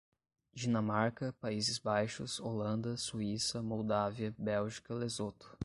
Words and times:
Dinamarca, 0.55 1.31
Países 1.39 1.77
Baixos, 1.77 2.39
Holanda, 2.39 2.97
Suíça, 2.97 3.61
Moldávia, 3.61 4.33
Bélgica, 4.35 4.95
Lesoto 4.95 5.55